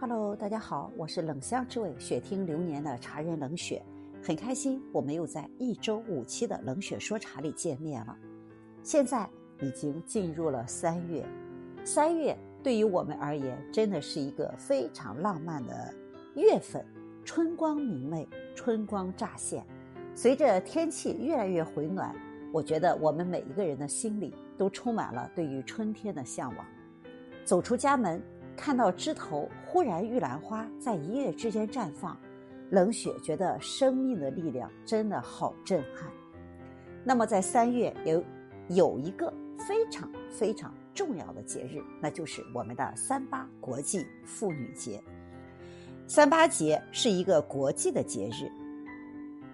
[0.00, 3.82] Hello，大家好，我是冷香之味雪听流年的茶人冷雪，
[4.22, 8.16] 很开心我们又在一周五期的冷雪说茶里见面了。
[8.84, 9.28] 现在
[9.60, 11.26] 已经进入了三月，
[11.84, 15.92] 三月对于我们而言真的是一个非常浪漫的
[16.36, 16.86] 月份，
[17.24, 19.66] 春光明媚，春光乍现。
[20.14, 22.14] 随着天气越来越回暖，
[22.52, 26.64] 我觉得我们每一个人的心里都充满了对于春天的向往。
[27.44, 28.22] 走出家门。
[28.58, 32.18] 看到枝头忽然玉兰花在一夜之间绽放，
[32.68, 36.10] 冷雪觉得生命的力量真的好震撼。
[37.04, 38.22] 那么在三月有
[38.68, 45.00] 有一个非常非常重要的节日，那就是我们的三八国际妇女节。
[46.08, 48.50] 三八节是一个国际的节日，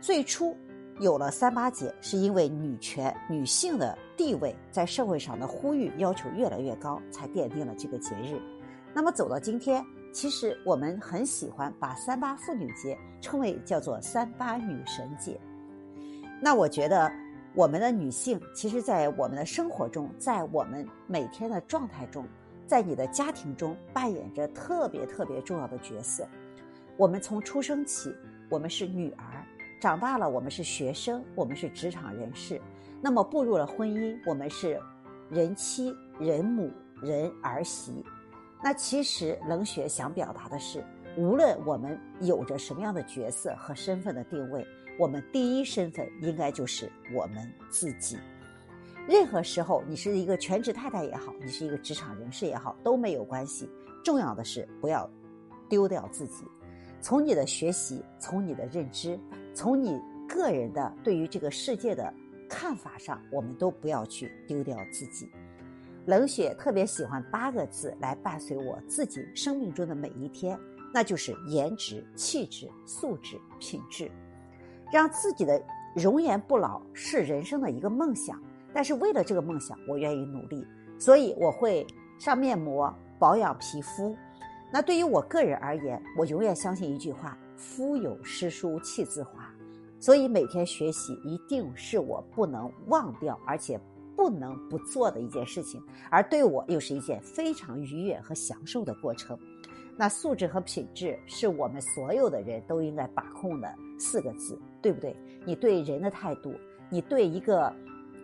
[0.00, 0.56] 最初
[0.98, 8.40] 有了三八节，是因为女权、女性的地位在社会上的呼吁要求越来越高，才奠定了这个节日。
[8.94, 15.38] 那么走到今天，其实我们很喜欢把三八妇女节称为叫做三八女神节。
[16.40, 17.10] 那我觉得
[17.54, 22.24] 我们的女性，其实，在我们的生活中，在我们每天的状态中，
[22.68, 26.24] 在你的家庭中扮演着特别特别重要的角色。
[26.96, 28.14] 我们从出生起，
[28.48, 29.44] 我们是女儿；
[29.80, 32.60] 长大了，我们是学生，我们是职场人士；
[33.00, 34.80] 那么步入了婚姻，我们是
[35.28, 36.70] 人妻、人母、
[37.02, 38.04] 人儿媳。
[38.64, 40.82] 那其实冷雪想表达的是，
[41.18, 44.66] 无论我们有着什么样的角色和身份的定位，
[44.98, 48.16] 我们第一身份应该就是我们自己。
[49.06, 53.68] 任何时候，你是一个全职太太也好，你是一个职场人士也好，都没有关系。
[54.02, 55.06] 重要的是不要
[55.68, 56.42] 丢掉自己。
[57.02, 59.20] 从你的学习，从你的认知，
[59.52, 62.10] 从你个人的对于这个世界的
[62.48, 65.30] 看法上，我们都不要去丢掉自己。
[66.06, 70.58] 冷血特别喜欢八个字来伴随我自己生命中的每一天，
[70.92, 74.10] 那就是颜值、气质、素质、品质，
[74.92, 75.62] 让自己的
[75.94, 78.38] 容颜不老是人生的一个梦想。
[78.74, 80.66] 但是为了这个梦想，我愿意努力，
[80.98, 81.86] 所以我会
[82.18, 84.14] 上面膜、保养皮肤。
[84.70, 89.50] 那对于我个人而言，我永远相信一句话：腹有诗书气自华。
[89.98, 93.80] 所以每天学习一定是我不能忘掉，而且。
[94.16, 99.38] 不能不做的一件事情，而对我又是一件非常愉悦和享受的过程。
[99.96, 105.16] 那素质和品质是我们所有的人都应该把控的四个字，对不对？
[105.46, 106.52] 你对人的态度，
[106.90, 107.72] 你对一个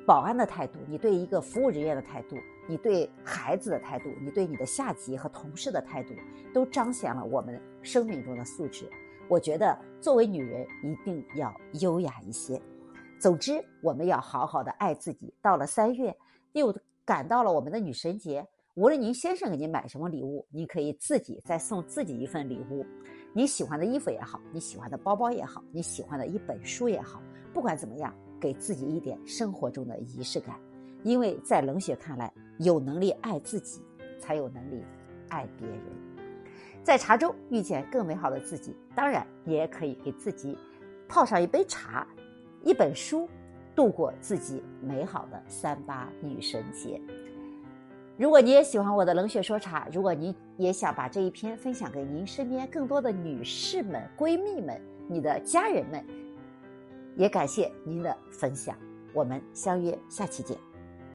[0.05, 2.37] 保安的态度，你对一个服务人员的态度，
[2.67, 6.15] 你对孩子的态度，你对你的下级和同事的态度，
[6.53, 8.91] 都彰显了我们生命中的素质。
[9.29, 12.61] 我觉得作为女人一定要优雅一些。
[13.21, 15.31] 总之，我们要好好的爱自己。
[15.43, 16.17] 到了三月，
[16.53, 18.43] 又赶到了我们的女神节。
[18.77, 22.83] 无论您先生给您买什么礼物，您可以自己再送自己一份礼物。
[23.35, 27.21] 你喜欢的衣服也好，你喜欢的包包也好，你喜欢的一本书也好，
[27.53, 28.11] 不管怎么样，
[28.41, 30.59] 给自己一点生活中的仪式感。
[31.03, 33.83] 因为在冷血看来，有能力爱自己，
[34.19, 34.83] 才有能力
[35.29, 35.79] 爱别人。
[36.83, 40.57] 在茶中遇见更美好的自己，当然也可以给自己
[41.07, 42.07] 泡上一杯茶。
[42.63, 43.29] 一本书，
[43.75, 47.01] 度过自己美好的三八女神节。
[48.17, 54.79] 如果你也喜欢我的冷血说茶，如果你也想把这一篇分享给您身边更多的女士们、闺蜜们、
[55.09, 56.05] 你的家人们，
[57.17, 58.77] 也感谢您的分享。
[59.15, 60.70] 我们相约下期见。